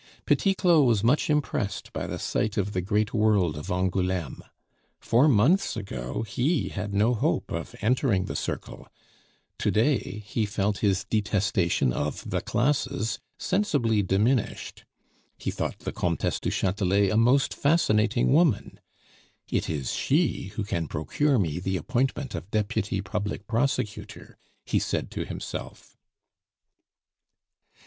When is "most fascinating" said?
17.15-18.33